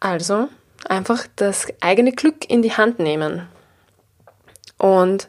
Also 0.00 0.48
einfach 0.88 1.26
das 1.36 1.66
eigene 1.80 2.12
Glück 2.12 2.48
in 2.48 2.62
die 2.62 2.72
Hand 2.72 2.98
nehmen. 2.98 3.46
Und 4.78 5.28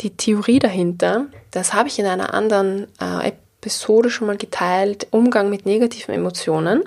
die 0.00 0.16
Theorie 0.16 0.58
dahinter, 0.58 1.26
das 1.50 1.72
habe 1.74 1.88
ich 1.88 1.98
in 1.98 2.06
einer 2.06 2.34
anderen 2.34 2.86
äh, 3.00 3.28
Episode 3.28 4.10
schon 4.10 4.26
mal 4.26 4.36
geteilt, 4.36 5.06
Umgang 5.10 5.50
mit 5.50 5.66
negativen 5.66 6.14
Emotionen. 6.14 6.84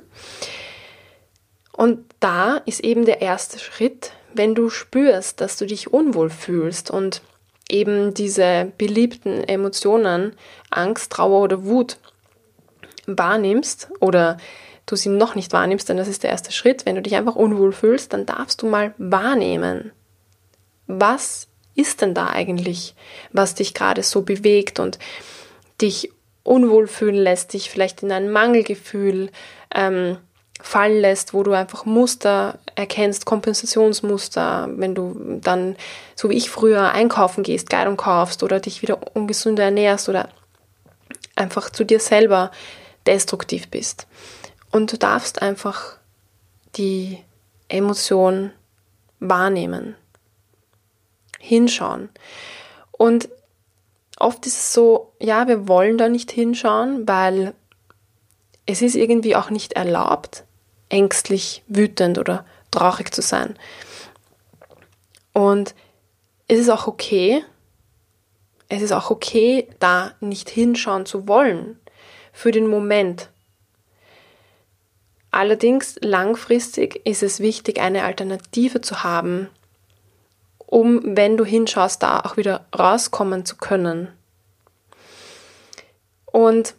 Und 1.71 1.99
da 2.19 2.57
ist 2.65 2.81
eben 2.81 3.05
der 3.05 3.21
erste 3.21 3.59
Schritt, 3.59 4.11
wenn 4.33 4.55
du 4.55 4.69
spürst, 4.69 5.41
dass 5.41 5.57
du 5.57 5.65
dich 5.65 5.91
unwohl 5.91 6.29
fühlst 6.29 6.91
und 6.91 7.21
eben 7.69 8.13
diese 8.13 8.71
beliebten 8.77 9.43
Emotionen, 9.43 10.33
Angst, 10.69 11.11
Trauer 11.11 11.41
oder 11.41 11.65
Wut 11.65 11.97
wahrnimmst 13.05 13.89
oder 13.99 14.37
du 14.85 14.95
sie 14.95 15.09
noch 15.09 15.35
nicht 15.35 15.53
wahrnimmst, 15.53 15.87
denn 15.89 15.97
das 15.97 16.07
ist 16.07 16.23
der 16.23 16.31
erste 16.31 16.51
Schritt, 16.51 16.85
wenn 16.85 16.95
du 16.95 17.01
dich 17.01 17.15
einfach 17.15 17.35
unwohl 17.35 17.71
fühlst, 17.71 18.13
dann 18.13 18.25
darfst 18.25 18.61
du 18.61 18.67
mal 18.67 18.93
wahrnehmen, 18.97 19.91
was 20.87 21.48
ist 21.79 22.01
denn 22.01 22.13
da 22.13 22.27
eigentlich, 22.27 22.95
was 23.31 23.55
dich 23.55 23.73
gerade 23.73 24.03
so 24.03 24.21
bewegt 24.21 24.79
und 24.79 24.99
dich 25.81 26.11
unwohl 26.43 26.87
fühlen 26.87 27.15
lässt, 27.15 27.53
dich 27.53 27.69
vielleicht 27.69 28.03
in 28.03 28.11
ein 28.11 28.31
Mangelgefühl 28.31 29.29
ähm, 29.73 30.17
fallen 30.61 30.99
lässt, 30.99 31.33
wo 31.33 31.43
du 31.43 31.53
einfach 31.53 31.85
Muster 31.85 32.59
erkennst, 32.75 33.25
Kompensationsmuster, 33.25 34.69
wenn 34.71 34.93
du 34.93 35.39
dann, 35.41 35.75
so 36.15 36.29
wie 36.29 36.35
ich 36.35 36.49
früher, 36.49 36.91
einkaufen 36.91 37.43
gehst, 37.43 37.69
Kleidung 37.69 37.97
kaufst 37.97 38.43
oder 38.43 38.59
dich 38.59 38.81
wieder 38.81 39.15
ungesünder 39.15 39.63
ernährst 39.63 40.09
oder 40.09 40.29
einfach 41.35 41.69
zu 41.69 41.85
dir 41.85 41.99
selber 41.99 42.51
destruktiv 43.05 43.69
bist. 43.69 44.07
Und 44.71 44.91
du 44.91 44.97
darfst 44.97 45.41
einfach 45.41 45.95
die 46.75 47.19
Emotion 47.69 48.51
wahrnehmen, 49.19 49.95
hinschauen. 51.39 52.09
Und 52.91 53.29
oft 54.17 54.45
ist 54.45 54.59
es 54.59 54.73
so, 54.73 55.13
ja, 55.19 55.47
wir 55.47 55.67
wollen 55.67 55.97
da 55.97 56.09
nicht 56.09 56.31
hinschauen, 56.31 57.07
weil 57.07 57.55
es 58.65 58.83
ist 58.83 58.95
irgendwie 58.95 59.35
auch 59.35 59.49
nicht 59.49 59.73
erlaubt, 59.73 60.43
ängstlich, 60.89 61.63
wütend 61.67 62.19
oder 62.19 62.45
traurig 62.69 63.13
zu 63.13 63.21
sein. 63.21 63.57
Und 65.33 65.73
es 66.47 66.59
ist 66.59 66.69
auch 66.69 66.85
okay, 66.85 67.43
es 68.67 68.83
ist 68.83 68.91
auch 68.91 69.09
okay, 69.09 69.67
da 69.79 70.13
nicht 70.19 70.49
hinschauen 70.49 71.05
zu 71.05 71.27
wollen 71.27 71.79
für 72.31 72.51
den 72.51 72.67
Moment. 72.67 73.29
Allerdings 75.31 75.95
langfristig 76.01 77.01
ist 77.05 77.23
es 77.23 77.39
wichtig, 77.39 77.79
eine 77.79 78.03
Alternative 78.03 78.81
zu 78.81 79.03
haben, 79.03 79.49
um, 80.69 81.01
wenn 81.03 81.35
du 81.35 81.45
hinschaust, 81.45 82.03
da 82.03 82.19
auch 82.19 82.37
wieder 82.37 82.65
rauskommen 82.77 83.43
zu 83.43 83.57
können. 83.57 84.07
Und 86.27 86.75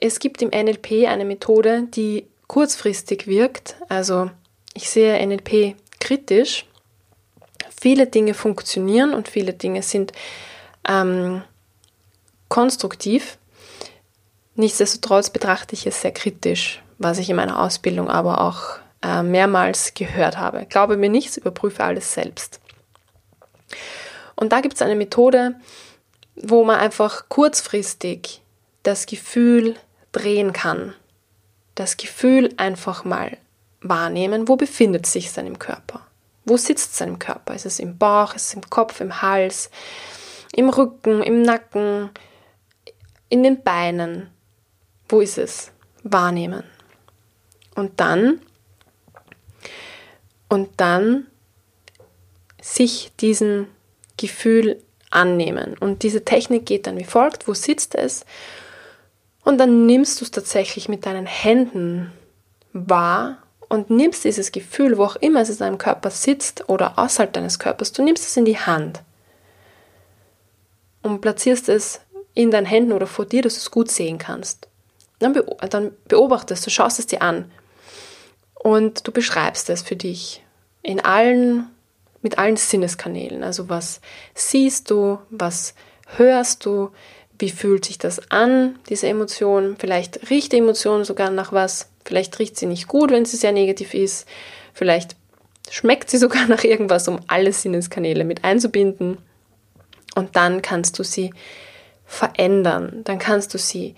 es 0.00 0.18
gibt 0.18 0.42
im 0.42 0.48
NLP 0.48 1.06
eine 1.06 1.24
Methode, 1.24 1.84
die 1.94 2.26
kurzfristig 2.48 3.28
wirkt. 3.28 3.76
Also 3.88 4.30
ich 4.74 4.90
sehe 4.90 5.24
NLP 5.24 5.76
kritisch. 6.00 6.66
Viele 7.80 8.08
Dinge 8.08 8.34
funktionieren 8.34 9.14
und 9.14 9.28
viele 9.28 9.52
Dinge 9.52 9.82
sind 9.82 10.12
ähm, 10.88 11.42
konstruktiv. 12.48 13.38
Nichtsdestotrotz 14.56 15.30
betrachte 15.30 15.74
ich 15.74 15.86
es 15.86 16.00
sehr 16.00 16.12
kritisch, 16.12 16.82
was 16.98 17.18
ich 17.18 17.30
in 17.30 17.36
meiner 17.36 17.60
Ausbildung 17.60 18.08
aber 18.08 18.40
auch 18.40 18.78
äh, 19.02 19.22
mehrmals 19.22 19.94
gehört 19.94 20.36
habe. 20.36 20.66
Glaube 20.66 20.96
mir 20.96 21.10
nichts, 21.10 21.36
überprüfe 21.36 21.84
alles 21.84 22.12
selbst. 22.12 22.60
Und 24.36 24.52
da 24.52 24.60
gibt 24.60 24.74
es 24.74 24.82
eine 24.82 24.96
Methode, 24.96 25.54
wo 26.34 26.64
man 26.64 26.80
einfach 26.80 27.28
kurzfristig 27.28 28.42
das 28.82 29.06
Gefühl 29.06 29.76
drehen 30.12 30.52
kann 30.52 30.94
das 31.74 31.96
Gefühl 31.96 32.54
einfach 32.56 33.04
mal 33.04 33.36
wahrnehmen, 33.80 34.48
wo 34.48 34.56
befindet 34.56 35.06
sich 35.06 35.26
es 35.26 35.36
im 35.36 35.58
Körper? 35.58 36.00
Wo 36.44 36.56
sitzt 36.56 36.94
es 36.94 37.00
im 37.00 37.18
Körper? 37.18 37.54
Ist 37.54 37.66
es 37.66 37.78
im 37.78 37.98
Bauch, 37.98 38.34
ist 38.34 38.48
es 38.48 38.54
im 38.54 38.68
Kopf, 38.68 39.00
im 39.00 39.22
Hals, 39.22 39.70
im 40.54 40.68
Rücken, 40.68 41.22
im 41.22 41.42
Nacken, 41.42 42.10
in 43.28 43.42
den 43.42 43.62
Beinen? 43.62 44.30
Wo 45.08 45.20
ist 45.20 45.38
es? 45.38 45.70
Wahrnehmen. 46.02 46.64
Und 47.74 47.98
dann, 47.98 48.40
und 50.48 50.68
dann 50.76 51.26
sich 52.64 53.12
diesen 53.20 53.66
Gefühl 54.16 54.82
annehmen. 55.10 55.76
Und 55.78 56.02
diese 56.02 56.24
Technik 56.24 56.64
geht 56.64 56.86
dann 56.86 56.96
wie 56.98 57.04
folgt. 57.04 57.46
Wo 57.46 57.52
sitzt 57.52 57.94
es? 57.94 58.24
Und 59.44 59.58
dann 59.58 59.84
nimmst 59.84 60.20
du 60.20 60.24
es 60.24 60.30
tatsächlich 60.30 60.88
mit 60.88 61.04
deinen 61.04 61.26
Händen 61.26 62.10
wahr 62.72 63.36
und 63.68 63.90
nimmst 63.90 64.24
dieses 64.24 64.50
Gefühl, 64.50 64.96
wo 64.96 65.04
auch 65.04 65.16
immer 65.16 65.42
es 65.42 65.50
in 65.50 65.58
deinem 65.58 65.78
Körper 65.78 66.10
sitzt 66.10 66.68
oder 66.68 66.98
außerhalb 66.98 67.32
deines 67.32 67.58
Körpers, 67.58 67.92
du 67.92 68.02
nimmst 68.02 68.24
es 68.24 68.36
in 68.36 68.46
die 68.46 68.58
Hand 68.58 69.02
und 71.02 71.20
platzierst 71.20 71.68
es 71.68 72.00
in 72.32 72.50
deinen 72.50 72.66
Händen 72.66 72.92
oder 72.92 73.06
vor 73.06 73.26
dir, 73.26 73.42
dass 73.42 73.54
du 73.54 73.58
es 73.58 73.70
gut 73.70 73.90
sehen 73.90 74.18
kannst. 74.18 74.68
Dann, 75.18 75.34
beobachtest 76.08 76.66
du, 76.66 76.70
schaust 76.70 76.98
es 76.98 77.06
dir 77.06 77.20
an 77.20 77.50
und 78.54 79.06
du 79.06 79.12
beschreibst 79.12 79.68
es 79.70 79.82
für 79.82 79.96
dich 79.96 80.42
in 80.82 81.00
allen, 81.00 81.68
mit 82.24 82.38
allen 82.38 82.56
Sinneskanälen. 82.56 83.44
Also 83.44 83.68
was 83.68 84.00
siehst 84.34 84.90
du, 84.90 85.18
was 85.30 85.74
hörst 86.16 86.64
du, 86.64 86.90
wie 87.38 87.50
fühlt 87.50 87.84
sich 87.84 87.98
das 87.98 88.30
an, 88.30 88.78
diese 88.88 89.06
Emotion? 89.06 89.76
Vielleicht 89.78 90.30
riecht 90.30 90.52
die 90.52 90.58
Emotion 90.58 91.04
sogar 91.04 91.30
nach 91.30 91.52
was. 91.52 91.90
Vielleicht 92.04 92.38
riecht 92.38 92.56
sie 92.56 92.66
nicht 92.66 92.88
gut, 92.88 93.10
wenn 93.10 93.26
sie 93.26 93.36
sehr 93.36 93.52
negativ 93.52 93.92
ist. 93.92 94.26
Vielleicht 94.72 95.16
schmeckt 95.70 96.10
sie 96.10 96.18
sogar 96.18 96.46
nach 96.48 96.64
irgendwas, 96.64 97.06
um 97.06 97.20
alle 97.26 97.52
Sinneskanäle 97.52 98.24
mit 98.24 98.42
einzubinden. 98.42 99.18
Und 100.14 100.34
dann 100.36 100.62
kannst 100.62 100.98
du 100.98 101.04
sie 101.04 101.34
verändern. 102.06 103.02
Dann 103.04 103.18
kannst 103.18 103.52
du 103.52 103.58
sie 103.58 103.96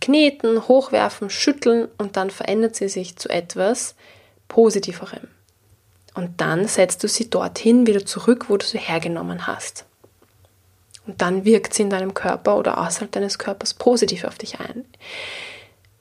kneten, 0.00 0.66
hochwerfen, 0.66 1.30
schütteln 1.30 1.88
und 1.96 2.16
dann 2.16 2.30
verändert 2.30 2.74
sie 2.74 2.88
sich 2.88 3.16
zu 3.16 3.28
etwas 3.28 3.94
Positiverem. 4.48 5.28
Und 6.18 6.40
dann 6.40 6.66
setzt 6.66 7.04
du 7.04 7.06
sie 7.06 7.30
dorthin 7.30 7.86
wieder 7.86 8.04
zurück, 8.04 8.46
wo 8.48 8.56
du 8.56 8.66
sie 8.66 8.80
hergenommen 8.80 9.46
hast. 9.46 9.84
Und 11.06 11.22
dann 11.22 11.44
wirkt 11.44 11.74
sie 11.74 11.82
in 11.82 11.90
deinem 11.90 12.12
Körper 12.12 12.56
oder 12.56 12.78
außerhalb 12.78 13.12
deines 13.12 13.38
Körpers 13.38 13.72
positiv 13.72 14.24
auf 14.24 14.36
dich 14.36 14.58
ein. 14.58 14.84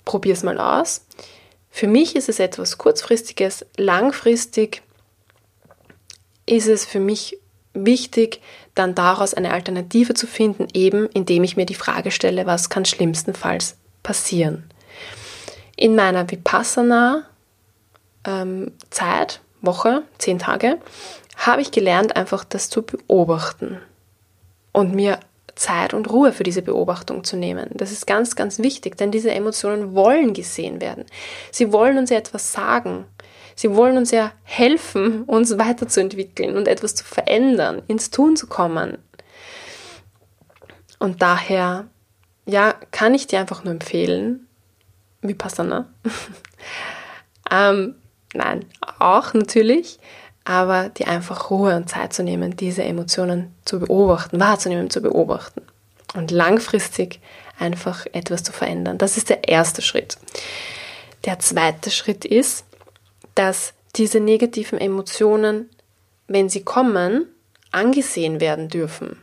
Probier 0.05 0.33
es 0.33 0.41
mal 0.41 0.59
aus. 0.59 1.05
Für 1.69 1.85
mich 1.85 2.15
ist 2.15 2.29
es 2.29 2.39
etwas 2.39 2.79
kurzfristiges. 2.79 3.63
Langfristig 3.77 4.81
ist 6.47 6.67
es 6.67 6.83
für 6.83 6.99
mich 6.99 7.37
wichtig, 7.73 8.41
dann 8.73 8.95
daraus 8.95 9.35
eine 9.35 9.53
Alternative 9.53 10.15
zu 10.15 10.25
finden, 10.25 10.67
eben 10.73 11.07
indem 11.09 11.43
ich 11.43 11.57
mir 11.57 11.67
die 11.67 11.75
Frage 11.75 12.09
stelle, 12.09 12.47
was 12.47 12.71
kann 12.71 12.85
schlimmstenfalls 12.85 13.77
passieren. 14.01 14.67
In 15.75 15.95
meiner 15.95 16.31
Vipassana 16.31 17.21
ähm, 18.25 18.71
Woche, 19.61 20.03
zehn 20.17 20.39
Tage, 20.39 20.77
habe 21.35 21.61
ich 21.61 21.71
gelernt, 21.71 22.15
einfach 22.15 22.43
das 22.43 22.69
zu 22.69 22.81
beobachten 22.81 23.79
und 24.71 24.93
mir 24.93 25.19
Zeit 25.57 25.93
und 25.93 26.09
Ruhe 26.09 26.31
für 26.31 26.43
diese 26.43 26.61
Beobachtung 26.61 27.23
zu 27.23 27.35
nehmen. 27.35 27.69
Das 27.73 27.91
ist 27.91 28.07
ganz, 28.07 28.35
ganz 28.35 28.59
wichtig, 28.59 28.97
denn 28.97 29.11
diese 29.11 29.31
Emotionen 29.31 29.93
wollen 29.93 30.33
gesehen 30.33 30.81
werden. 30.81 31.05
Sie 31.51 31.71
wollen 31.71 31.97
uns 31.97 32.09
ja 32.09 32.17
etwas 32.17 32.51
sagen. 32.51 33.05
Sie 33.55 33.75
wollen 33.75 33.97
uns 33.97 34.11
ja 34.11 34.31
helfen, 34.43 35.23
uns 35.27 35.57
weiterzuentwickeln 35.57 36.55
und 36.55 36.67
etwas 36.67 36.95
zu 36.95 37.03
verändern, 37.03 37.81
ins 37.87 38.11
Tun 38.11 38.35
zu 38.35 38.47
kommen. 38.47 38.99
Und 40.99 41.21
daher, 41.21 41.87
ja, 42.45 42.73
kann 42.91 43.13
ich 43.13 43.27
dir 43.27 43.39
einfach 43.39 43.63
nur 43.63 43.73
empfehlen, 43.73 44.47
Vipassana. 45.21 45.87
ähm, 47.51 47.95
nein, 48.33 48.65
auch 48.99 49.33
natürlich, 49.33 49.99
aber 50.43 50.89
die 50.89 51.05
einfach 51.05 51.49
Ruhe 51.49 51.75
und 51.75 51.89
Zeit 51.89 52.13
zu 52.13 52.23
nehmen, 52.23 52.55
diese 52.55 52.83
Emotionen 52.83 53.53
zu 53.65 53.79
beobachten, 53.79 54.39
wahrzunehmen, 54.39 54.89
zu 54.89 55.01
beobachten 55.01 55.61
und 56.15 56.31
langfristig 56.31 57.19
einfach 57.59 58.05
etwas 58.13 58.43
zu 58.43 58.53
verändern. 58.53 58.97
Das 58.97 59.17
ist 59.17 59.29
der 59.29 59.47
erste 59.47 59.81
Schritt. 59.81 60.17
Der 61.25 61.39
zweite 61.39 61.91
Schritt 61.91 62.23
ist, 62.23 62.63
dass 63.35 63.73
diese 63.95 64.19
negativen 64.19 64.79
Emotionen, 64.79 65.69
wenn 66.27 66.49
sie 66.49 66.63
kommen, 66.63 67.25
angesehen 67.71 68.39
werden 68.39 68.69
dürfen. 68.69 69.17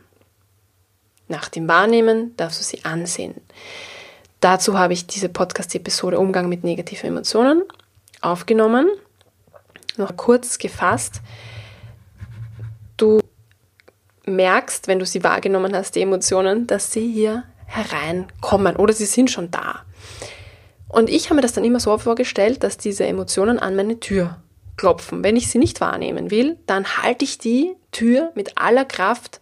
Nach 1.27 1.49
dem 1.49 1.67
Wahrnehmen 1.67 2.35
darfst 2.37 2.59
du 2.59 2.63
sie 2.63 2.85
ansehen. 2.85 3.35
Dazu 4.41 4.77
habe 4.77 4.93
ich 4.93 5.07
diese 5.07 5.29
Podcast-Episode 5.29 6.19
Umgang 6.19 6.49
mit 6.49 6.63
negativen 6.63 7.07
Emotionen 7.09 7.63
aufgenommen. 8.25 8.87
Noch 9.97 10.17
kurz 10.17 10.57
gefasst. 10.57 11.21
Du 12.97 13.21
merkst, 14.25 14.87
wenn 14.87 14.99
du 14.99 15.05
sie 15.05 15.23
wahrgenommen 15.23 15.75
hast, 15.75 15.95
die 15.95 16.01
Emotionen, 16.01 16.67
dass 16.67 16.91
sie 16.91 17.11
hier 17.11 17.43
hereinkommen 17.65 18.75
oder 18.75 18.93
sie 18.93 19.05
sind 19.05 19.31
schon 19.31 19.51
da. 19.51 19.81
Und 20.87 21.09
ich 21.09 21.25
habe 21.25 21.35
mir 21.35 21.41
das 21.41 21.53
dann 21.53 21.65
immer 21.65 21.79
so 21.79 21.97
vorgestellt, 21.97 22.63
dass 22.63 22.77
diese 22.77 23.05
Emotionen 23.05 23.59
an 23.59 23.75
meine 23.75 23.99
Tür 23.99 24.37
klopfen. 24.77 25.23
Wenn 25.23 25.35
ich 25.35 25.49
sie 25.49 25.57
nicht 25.57 25.81
wahrnehmen 25.81 26.31
will, 26.31 26.57
dann 26.65 26.85
halte 27.01 27.25
ich 27.25 27.37
die 27.37 27.75
Tür 27.91 28.31
mit 28.35 28.57
aller 28.57 28.85
Kraft 28.85 29.41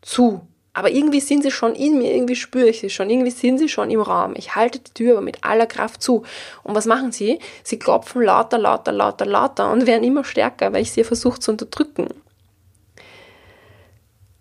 zu. 0.00 0.46
Aber 0.74 0.90
irgendwie 0.90 1.20
sind 1.20 1.42
sie 1.42 1.50
schon 1.50 1.74
in 1.74 1.98
mir, 1.98 2.14
irgendwie 2.14 2.36
spüre 2.36 2.68
ich 2.68 2.80
sie 2.80 2.88
schon, 2.88 3.10
irgendwie 3.10 3.30
sind 3.30 3.58
sie 3.58 3.68
schon 3.68 3.90
im 3.90 4.00
Raum. 4.00 4.32
Ich 4.36 4.54
halte 4.54 4.78
die 4.78 4.94
Tür 4.94 5.12
aber 5.12 5.20
mit 5.20 5.44
aller 5.44 5.66
Kraft 5.66 6.02
zu. 6.02 6.24
Und 6.62 6.74
was 6.74 6.86
machen 6.86 7.12
sie? 7.12 7.40
Sie 7.62 7.78
klopfen 7.78 8.22
lauter, 8.22 8.56
lauter, 8.56 8.92
lauter, 8.92 9.26
lauter 9.26 9.70
und 9.70 9.86
werden 9.86 10.02
immer 10.02 10.24
stärker, 10.24 10.72
weil 10.72 10.82
ich 10.82 10.92
sie 10.92 11.04
versuche 11.04 11.40
zu 11.40 11.50
unterdrücken. 11.50 12.08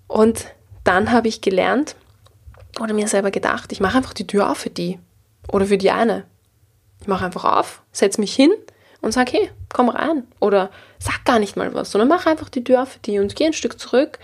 Und 0.08 0.46
dann 0.86 1.12
habe 1.12 1.28
ich 1.28 1.42
gelernt 1.42 1.96
oder 2.80 2.94
mir 2.94 3.08
selber 3.10 3.32
gedacht, 3.32 3.72
ich 3.74 3.82
mache 3.82 3.98
einfach 3.98 4.14
die 4.14 4.28
Tür 4.28 4.50
auf 4.50 4.60
für 4.60 4.70
die 4.70 5.00
oder 5.52 5.66
für 5.66 5.78
die 5.78 5.92
eine. 5.92 6.26
Ich 7.02 7.08
mache 7.08 7.26
einfach 7.26 7.44
auf, 7.44 7.82
setze 7.92 8.22
mich 8.22 8.34
hin 8.34 8.52
und 9.02 9.12
sage, 9.12 9.32
hey, 9.34 9.52
komm 9.70 9.90
rein. 9.90 10.28
Oder 10.40 10.70
sag 10.98 11.26
gar 11.26 11.40
nicht 11.40 11.58
mal 11.58 11.74
was, 11.74 11.92
sondern 11.92 12.08
mach 12.08 12.26
einfach 12.26 12.50
die 12.50 12.64
Tür 12.64 12.84
auf 12.84 12.90
für 12.90 13.00
die 13.00 13.20
und 13.20 13.36
geh 13.36 13.48
ein 13.48 13.54
Stück 13.54 13.80
zurück 13.80 14.20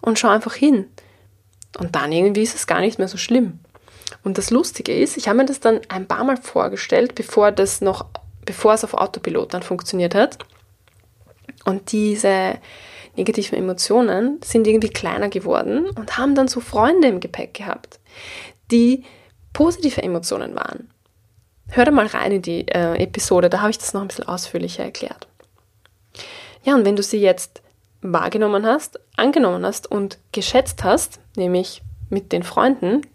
und 0.00 0.18
schau 0.18 0.28
einfach 0.28 0.54
hin. 0.54 0.88
Und 1.78 1.94
dann 1.96 2.12
irgendwie 2.12 2.42
ist 2.42 2.54
es 2.54 2.66
gar 2.66 2.80
nicht 2.80 2.98
mehr 2.98 3.08
so 3.08 3.16
schlimm. 3.16 3.60
Und 4.24 4.38
das 4.38 4.50
Lustige 4.50 4.94
ist, 4.94 5.16
ich 5.16 5.28
habe 5.28 5.38
mir 5.38 5.46
das 5.46 5.60
dann 5.60 5.80
ein 5.88 6.06
paar 6.06 6.24
Mal 6.24 6.36
vorgestellt, 6.36 7.14
bevor 7.14 7.50
das 7.50 7.80
noch, 7.80 8.06
bevor 8.44 8.74
es 8.74 8.84
auf 8.84 8.94
Autopilot 8.94 9.54
dann 9.54 9.62
funktioniert 9.62 10.14
hat. 10.14 10.38
Und 11.64 11.92
diese 11.92 12.58
negativen 13.16 13.58
Emotionen 13.58 14.40
sind 14.44 14.66
irgendwie 14.66 14.88
kleiner 14.88 15.28
geworden 15.28 15.90
und 15.90 16.18
haben 16.18 16.34
dann 16.34 16.48
so 16.48 16.60
Freunde 16.60 17.08
im 17.08 17.20
Gepäck 17.20 17.54
gehabt, 17.54 18.00
die 18.70 19.04
positive 19.52 20.02
Emotionen 20.02 20.54
waren. 20.54 20.88
Hör 21.68 21.84
da 21.84 21.90
mal 21.90 22.06
rein 22.06 22.32
in 22.32 22.42
die 22.42 22.68
äh, 22.68 23.02
Episode, 23.02 23.48
da 23.48 23.60
habe 23.60 23.70
ich 23.70 23.78
das 23.78 23.94
noch 23.94 24.02
ein 24.02 24.08
bisschen 24.08 24.28
ausführlicher 24.28 24.84
erklärt. 24.84 25.26
Ja, 26.64 26.74
und 26.74 26.84
wenn 26.84 26.96
du 26.96 27.02
sie 27.02 27.20
jetzt 27.20 27.61
wahrgenommen 28.02 28.66
hast, 28.66 29.00
angenommen 29.16 29.64
hast 29.64 29.90
und 29.90 30.18
geschätzt 30.32 30.84
hast, 30.84 31.20
nämlich 31.36 31.82
mit 32.10 32.32
den 32.32 32.42
Freunden, 32.42 33.06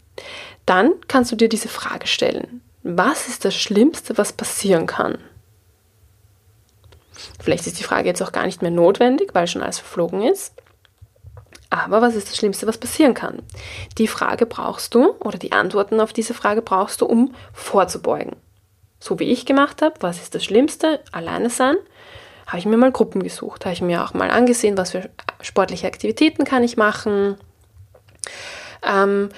dann 0.66 0.94
kannst 1.08 1.32
du 1.32 1.36
dir 1.36 1.50
diese 1.50 1.68
Frage 1.68 2.08
stellen. 2.08 2.62
Was 2.84 3.28
ist 3.28 3.46
das 3.46 3.56
Schlimmste, 3.56 4.18
was 4.18 4.34
passieren 4.34 4.88
kann? 4.88 5.18
Vielleicht 7.40 7.68
ist 7.68 7.80
die 7.80 7.84
Frage 7.84 8.08
jetzt 8.08 8.22
auch 8.22 8.32
gar 8.32 8.46
nicht 8.46 8.62
mehr 8.62 8.72
notwendig, 8.72 9.34
weil 9.34 9.48
schon 9.48 9.62
alles 9.62 9.80
verflogen 9.80 10.22
ist. 10.22 10.54
Aber 11.70 12.02
was 12.02 12.16
ist 12.16 12.30
das 12.30 12.38
Schlimmste, 12.38 12.66
was 12.66 12.78
passieren 12.78 13.14
kann? 13.14 13.44
Die 13.98 14.08
Frage 14.08 14.46
brauchst 14.46 14.96
du 14.96 15.16
oder 15.20 15.38
die 15.38 15.52
Antworten 15.52 16.00
auf 16.00 16.14
diese 16.14 16.34
Frage 16.34 16.62
brauchst 16.62 17.02
du, 17.02 17.06
um 17.06 17.36
vorzubeugen. 17.52 18.38
So 19.00 19.20
wie 19.20 19.26
ich 19.26 19.46
gemacht 19.46 19.82
habe, 19.82 19.96
was 20.00 20.22
ist 20.22 20.34
das 20.34 20.46
Schlimmste? 20.46 21.02
Alleine 21.12 21.50
sein 21.50 21.76
habe 22.48 22.60
ich 22.60 22.66
mir 22.66 22.78
mal 22.78 22.92
Gruppen 22.92 23.22
gesucht, 23.22 23.66
habe 23.66 23.74
ich 23.74 23.82
mir 23.82 24.04
auch 24.04 24.14
mal 24.14 24.32
angesehen, 24.32 24.78
was 24.78 24.92
für 24.92 25.10
sportliche 25.42 25.86
Aktivitäten 25.86 26.46
kann 26.46 26.64
ich 26.64 26.78
machen, 26.78 27.36
ähm, 28.82 29.30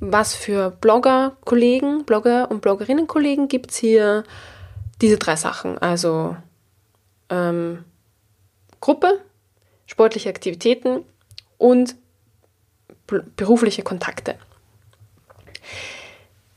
was 0.00 0.34
für 0.34 0.70
Blogger-Kollegen, 0.70 2.04
Blogger 2.04 2.50
und 2.50 2.62
Bloggerinnen-Kollegen 2.62 3.48
gibt 3.48 3.70
es 3.70 3.76
hier. 3.76 4.24
Diese 5.00 5.18
drei 5.18 5.36
Sachen, 5.36 5.76
also 5.78 6.36
ähm, 7.28 7.84
Gruppe, 8.80 9.20
sportliche 9.86 10.28
Aktivitäten 10.28 11.04
und 11.58 11.96
berufliche 13.36 13.82
Kontakte. 13.82 14.36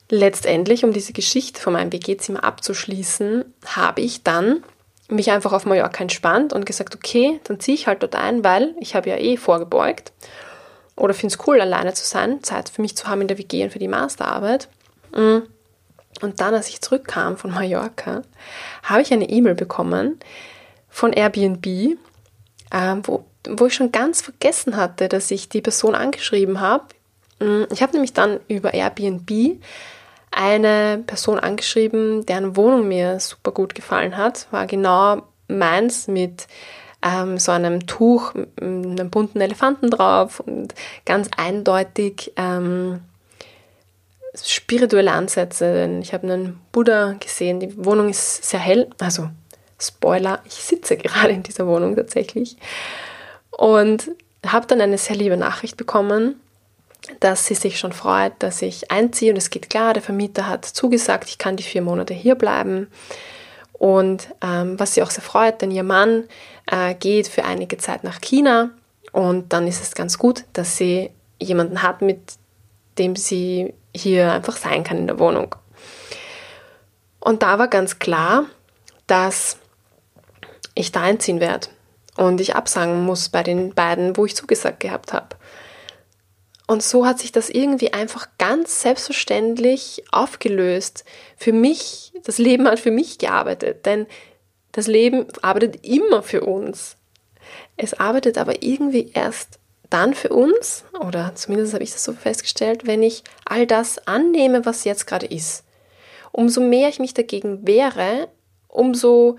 Letztendlich, 0.09 0.85
um 0.85 0.93
diese 0.93 1.13
Geschichte 1.13 1.59
von 1.59 1.73
meinem 1.73 1.91
WG-Zimmer 1.91 2.43
abzuschließen, 2.43 3.43
habe 3.65 4.01
ich 4.01 4.23
dann 4.23 4.63
mich 5.09 5.31
einfach 5.31 5.53
auf 5.53 5.65
Mallorca 5.65 6.01
entspannt 6.01 6.53
und 6.53 6.65
gesagt, 6.65 6.95
okay, 6.95 7.39
dann 7.45 7.59
ziehe 7.59 7.75
ich 7.75 7.87
halt 7.87 8.03
dort 8.03 8.15
ein, 8.15 8.43
weil 8.43 8.75
ich 8.79 8.95
habe 8.95 9.09
ja 9.09 9.17
eh 9.17 9.37
vorgebeugt 9.37 10.11
oder 10.97 11.13
finde 11.13 11.33
es 11.33 11.47
cool, 11.47 11.61
alleine 11.61 11.93
zu 11.93 12.05
sein, 12.05 12.43
Zeit 12.43 12.69
für 12.69 12.81
mich 12.81 12.97
zu 12.97 13.07
haben 13.07 13.21
in 13.21 13.27
der 13.27 13.37
WG 13.37 13.63
und 13.63 13.71
für 13.71 13.79
die 13.79 13.87
Masterarbeit. 13.87 14.67
Mm. 15.13 15.39
Und 16.21 16.41
dann, 16.41 16.55
als 16.55 16.67
ich 16.69 16.81
zurückkam 16.81 17.37
von 17.37 17.51
Mallorca, 17.51 18.23
habe 18.81 19.01
ich 19.03 19.13
eine 19.13 19.29
E-Mail 19.29 19.53
bekommen 19.53 20.19
von 20.89 21.13
Airbnb, 21.13 21.65
äh, 21.67 22.95
wo, 23.03 23.25
wo 23.47 23.67
ich 23.67 23.75
schon 23.75 23.91
ganz 23.91 24.21
vergessen 24.21 24.75
hatte, 24.75 25.07
dass 25.07 25.29
ich 25.29 25.47
die 25.47 25.61
Person 25.61 25.93
angeschrieben 25.93 26.59
habe. 26.59 26.85
Mm, 27.39 27.65
ich 27.71 27.83
habe 27.83 27.93
nämlich 27.93 28.13
dann 28.13 28.39
über 28.47 28.73
Airbnb 28.73 29.61
eine 30.31 31.03
Person 31.05 31.39
angeschrieben, 31.39 32.25
deren 32.25 32.55
Wohnung 32.55 32.87
mir 32.87 33.19
super 33.19 33.51
gut 33.51 33.75
gefallen 33.75 34.17
hat. 34.17 34.47
War 34.51 34.67
genau 34.67 35.23
meins 35.47 36.07
mit 36.07 36.47
ähm, 37.01 37.37
so 37.37 37.51
einem 37.51 37.87
Tuch, 37.87 38.33
einem 38.59 39.09
bunten 39.09 39.41
Elefanten 39.41 39.89
drauf 39.89 40.39
und 40.39 40.73
ganz 41.05 41.29
eindeutig 41.37 42.33
ähm, 42.35 43.01
spirituelle 44.35 45.11
Ansätze. 45.11 45.99
Ich 46.01 46.13
habe 46.13 46.31
einen 46.31 46.59
Buddha 46.71 47.15
gesehen. 47.19 47.59
Die 47.59 47.85
Wohnung 47.85 48.09
ist 48.09 48.43
sehr 48.43 48.59
hell. 48.59 48.89
Also 48.99 49.29
Spoiler, 49.79 50.41
ich 50.45 50.53
sitze 50.53 50.97
gerade 50.97 51.33
in 51.33 51.43
dieser 51.43 51.67
Wohnung 51.67 51.95
tatsächlich. 51.95 52.57
Und 53.51 54.11
habe 54.45 54.67
dann 54.67 54.81
eine 54.81 54.97
sehr 54.97 55.15
liebe 55.15 55.37
Nachricht 55.37 55.77
bekommen 55.77 56.35
dass 57.19 57.45
sie 57.45 57.55
sich 57.55 57.79
schon 57.79 57.93
freut, 57.93 58.33
dass 58.39 58.61
ich 58.61 58.91
einziehe 58.91 59.31
und 59.31 59.37
es 59.37 59.49
geht 59.49 59.69
klar, 59.69 59.93
der 59.93 60.03
Vermieter 60.03 60.47
hat 60.47 60.65
zugesagt, 60.65 61.29
ich 61.29 61.37
kann 61.37 61.55
die 61.55 61.63
vier 61.63 61.81
Monate 61.81 62.13
hier 62.13 62.35
bleiben. 62.35 62.87
Und 63.73 64.29
ähm, 64.41 64.79
was 64.79 64.95
sie 64.95 65.03
auch 65.03 65.11
sehr 65.11 65.23
freut, 65.23 65.61
denn 65.61 65.71
ihr 65.71 65.83
Mann 65.83 66.23
äh, 66.65 66.95
geht 66.95 67.27
für 67.27 67.45
einige 67.45 67.77
Zeit 67.77 68.03
nach 68.03 68.19
China 68.21 68.71
und 69.11 69.53
dann 69.53 69.67
ist 69.67 69.81
es 69.81 69.93
ganz 69.93 70.17
gut, 70.17 70.43
dass 70.53 70.77
sie 70.77 71.11
jemanden 71.39 71.83
hat, 71.83 72.01
mit 72.01 72.19
dem 72.97 73.15
sie 73.15 73.73
hier 73.95 74.31
einfach 74.31 74.57
sein 74.57 74.83
kann 74.83 74.97
in 74.97 75.07
der 75.07 75.19
Wohnung. 75.19 75.55
Und 77.19 77.43
da 77.43 77.59
war 77.59 77.67
ganz 77.67 77.99
klar, 77.99 78.45
dass 79.05 79.57
ich 80.73 80.91
da 80.91 81.01
einziehen 81.01 81.39
werde 81.39 81.67
und 82.15 82.41
ich 82.41 82.55
absagen 82.55 83.05
muss 83.05 83.29
bei 83.29 83.43
den 83.43 83.73
beiden, 83.73 84.17
wo 84.17 84.25
ich 84.25 84.35
zugesagt 84.35 84.79
gehabt 84.79 85.13
habe. 85.13 85.36
Und 86.67 86.83
so 86.83 87.05
hat 87.05 87.19
sich 87.19 87.31
das 87.31 87.49
irgendwie 87.49 87.93
einfach 87.93 88.27
ganz 88.37 88.81
selbstverständlich 88.81 90.03
aufgelöst. 90.11 91.05
Für 91.37 91.53
mich, 91.53 92.11
das 92.25 92.37
Leben 92.37 92.67
hat 92.67 92.79
für 92.79 92.91
mich 92.91 93.17
gearbeitet, 93.17 93.85
denn 93.85 94.05
das 94.73 94.87
Leben 94.87 95.25
arbeitet 95.41 95.85
immer 95.85 96.21
für 96.21 96.41
uns. 96.41 96.97
Es 97.77 97.93
arbeitet 97.93 98.37
aber 98.37 98.61
irgendwie 98.61 99.11
erst 99.13 99.59
dann 99.89 100.13
für 100.13 100.29
uns, 100.29 100.83
oder 100.99 101.33
zumindest 101.35 101.73
habe 101.73 101.83
ich 101.83 101.93
das 101.93 102.03
so 102.03 102.11
festgestellt, 102.11 102.85
wenn 102.85 103.01
ich 103.01 103.23
all 103.45 103.65
das 103.65 104.05
annehme, 104.05 104.65
was 104.65 104.83
jetzt 104.83 105.07
gerade 105.07 105.25
ist. 105.25 105.63
Umso 106.33 106.59
mehr 106.59 106.89
ich 106.89 106.99
mich 106.99 107.13
dagegen 107.13 107.65
wehre, 107.65 108.27
umso 108.67 109.37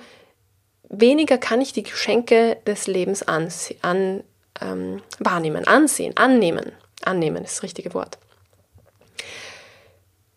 weniger 0.88 1.36
kann 1.36 1.60
ich 1.60 1.74
die 1.74 1.82
Geschenke 1.82 2.56
des 2.66 2.86
Lebens 2.86 3.22
an, 3.22 3.52
an, 3.82 4.24
ähm, 4.60 5.02
wahrnehmen, 5.18 5.66
ansehen, 5.66 6.16
annehmen. 6.16 6.72
Annehmen 7.04 7.44
ist 7.44 7.56
das 7.56 7.62
richtige 7.62 7.94
Wort. 7.94 8.18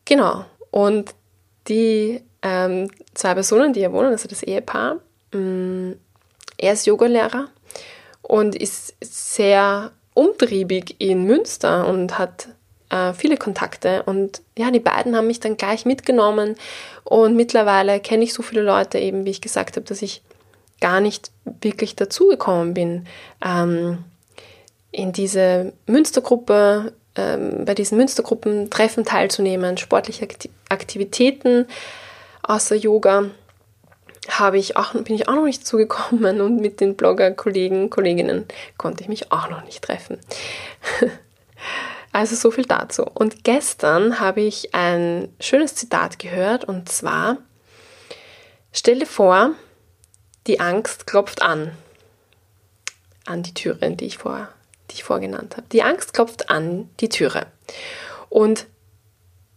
Genau. 0.05 0.45
Und 0.71 1.13
die 1.67 2.21
ähm, 2.41 2.89
zwei 3.13 3.33
Personen, 3.33 3.73
die 3.73 3.81
hier 3.81 3.93
wohnen, 3.93 4.11
also 4.11 4.27
das 4.27 4.43
Ehepaar, 4.43 4.97
mh, 5.33 5.39
mm, 5.39 5.95
er 6.57 6.73
ist 6.73 6.85
Yogalehrer 6.85 7.47
und 8.21 8.55
ist 8.55 8.95
sehr 9.01 9.91
umtriebig 10.13 10.95
in 10.99 11.23
Münster 11.25 11.87
und 11.87 12.19
hat 12.19 12.49
äh, 12.89 13.13
viele 13.13 13.37
Kontakte. 13.37 14.03
Und 14.03 14.41
ja, 14.57 14.69
die 14.69 14.79
beiden 14.79 15.15
haben 15.15 15.27
mich 15.27 15.39
dann 15.39 15.57
gleich 15.57 15.85
mitgenommen. 15.85 16.55
Und 17.03 17.35
mittlerweile 17.35 17.99
kenne 17.99 18.23
ich 18.23 18.33
so 18.33 18.43
viele 18.43 18.61
Leute, 18.61 18.99
eben 18.99 19.25
wie 19.25 19.31
ich 19.31 19.41
gesagt 19.41 19.75
habe, 19.75 19.85
dass 19.85 20.01
ich 20.01 20.21
gar 20.79 20.99
nicht 20.99 21.31
wirklich 21.61 21.95
dazugekommen 21.95 22.73
bin, 22.73 23.07
ähm, 23.43 24.03
in 24.91 25.13
diese 25.13 25.73
Münstergruppe, 25.87 26.93
ähm, 27.15 27.65
bei 27.65 27.73
diesen 27.73 27.97
Münstergruppentreffen 27.97 29.05
teilzunehmen, 29.05 29.77
sportliche 29.77 30.27
Aktivitäten 30.69 31.67
außer 32.43 32.75
Yoga 32.75 33.25
habe 34.29 34.57
ich 34.57 34.77
auch, 34.77 34.93
bin 34.93 35.15
ich 35.15 35.27
auch 35.27 35.35
noch 35.35 35.45
nicht 35.45 35.65
zugekommen 35.65 36.41
und 36.41 36.57
mit 36.61 36.79
den 36.79 36.95
Blogger-Kollegen, 36.95 37.89
Kolleginnen 37.89 38.45
konnte 38.77 39.03
ich 39.03 39.09
mich 39.09 39.31
auch 39.31 39.49
noch 39.49 39.63
nicht 39.63 39.81
treffen. 39.83 40.19
Also 42.13 42.35
so 42.35 42.51
viel 42.51 42.65
dazu. 42.65 43.03
Und 43.05 43.45
gestern 43.45 44.19
habe 44.19 44.41
ich 44.41 44.75
ein 44.75 45.33
schönes 45.39 45.75
Zitat 45.75 46.19
gehört 46.19 46.65
und 46.65 46.89
zwar, 46.89 47.37
stell 48.73 48.99
dir 48.99 49.05
vor, 49.05 49.51
die 50.45 50.59
Angst 50.59 51.07
klopft 51.07 51.41
an. 51.41 51.71
An 53.25 53.43
die 53.43 53.53
Türe, 53.53 53.91
die 53.91 54.07
ich, 54.07 54.17
vor, 54.17 54.49
die 54.91 54.95
ich 54.95 55.03
vorgenannt 55.03 55.57
habe. 55.57 55.67
Die 55.71 55.83
Angst 55.83 56.13
klopft 56.13 56.49
an 56.49 56.89
die 56.99 57.09
Türe. 57.09 57.47
Und 58.29 58.67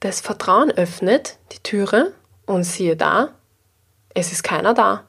das 0.00 0.20
Vertrauen 0.20 0.70
öffnet 0.70 1.38
die 1.52 1.62
Türe 1.62 2.12
und 2.46 2.64
siehe 2.64 2.96
da, 2.96 3.34
es 4.14 4.32
ist 4.32 4.42
keiner 4.42 4.74
da. 4.74 5.04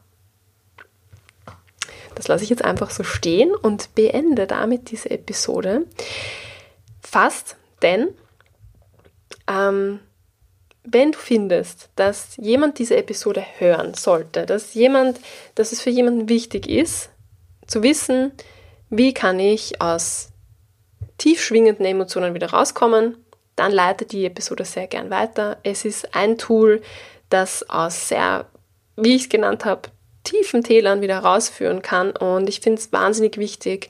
Das 2.16 2.28
lasse 2.28 2.44
ich 2.44 2.50
jetzt 2.50 2.64
einfach 2.64 2.90
so 2.90 3.04
stehen 3.04 3.54
und 3.54 3.94
beende 3.94 4.48
damit 4.48 4.90
diese 4.90 5.12
Episode. 5.12 5.86
Fast, 7.02 7.58
denn 7.82 8.08
ähm, 9.48 10.00
wenn 10.84 11.12
du 11.12 11.18
findest, 11.18 11.90
dass 11.96 12.38
jemand 12.38 12.80
diese 12.80 12.96
Episode 12.96 13.44
hören 13.58 13.94
sollte, 13.96 14.46
dass 14.46 14.74
jemand, 14.76 15.20
dass 15.56 15.72
es 15.72 15.82
für 15.82 15.90
jemanden 15.90 16.30
wichtig 16.30 16.70
ist, 16.70 17.10
zu 17.68 17.84
wissen, 17.84 18.32
wie 18.90 19.14
kann 19.14 19.40
ich 19.40 19.82
aus 19.82 20.30
tief 21.18 21.42
schwingenden 21.42 21.86
Emotionen 21.86 22.34
wieder 22.34 22.52
rauskommen, 22.52 23.18
dann 23.56 23.72
leite 23.72 24.06
die 24.06 24.26
Episode 24.26 24.66
sehr 24.66 24.88
gern 24.88 25.10
weiter. 25.10 25.58
Es 25.64 25.86
ist 25.86 26.16
ein 26.16 26.38
Tool, 26.38 26.82
das 27.30 27.70
aus 27.70 28.10
sehr, 28.10 28.46
wie 28.96 29.16
ich 29.16 29.24
es 29.24 29.30
genannt 29.30 29.66
habe, 29.66 29.90
tiefen 30.24 30.64
Tälern 30.64 31.02
wieder 31.02 31.20
rausführen 31.20 31.82
kann. 31.82 32.12
Und 32.12 32.50
ich 32.50 32.60
finde 32.60 32.82
es 32.82 32.92
wahnsinnig 32.92 33.38
wichtig, 33.38 33.90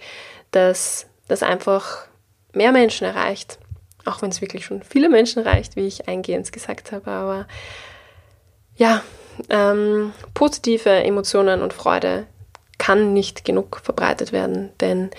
dass 0.51 1.08
das 1.27 1.41
einfach 1.41 2.05
mehr 2.53 2.71
Menschen 2.71 3.05
erreicht. 3.05 3.58
Auch 4.05 4.21
wenn 4.21 4.29
es 4.29 4.41
wirklich 4.41 4.65
schon 4.65 4.84
viele 4.84 5.10
Menschen 5.10 5.43
erreicht, 5.43 5.75
wie 5.75 5.88
ich 5.88 6.08
eingehend 6.08 6.51
gesagt 6.51 6.91
habe. 6.91 7.10
Aber 7.10 7.47
ja, 8.75 9.01
ähm, 9.49 10.13
positive 10.34 10.91
Emotionen 10.91 11.62
und 11.62 11.73
Freude 11.73 12.27
kann 12.85 13.13
nicht 13.13 13.45
genug 13.45 13.81
verbreitet 13.83 14.31
werden, 14.31 14.69
denn 14.79 15.09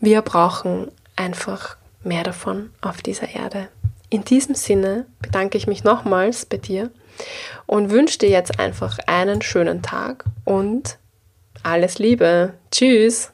wir 0.00 0.22
brauchen 0.22 0.92
einfach 1.16 1.76
mehr 2.04 2.22
davon 2.22 2.70
auf 2.82 3.02
dieser 3.02 3.34
Erde. 3.34 3.66
In 4.10 4.24
diesem 4.24 4.54
Sinne 4.54 5.06
bedanke 5.20 5.58
ich 5.58 5.66
mich 5.66 5.82
nochmals 5.82 6.46
bei 6.46 6.58
dir 6.58 6.90
und 7.66 7.90
wünsche 7.90 8.18
dir 8.18 8.28
jetzt 8.28 8.60
einfach 8.60 9.00
einen 9.08 9.42
schönen 9.42 9.82
Tag 9.82 10.24
und 10.44 10.98
alles 11.64 11.98
Liebe. 11.98 12.54
Tschüss. 12.70 13.32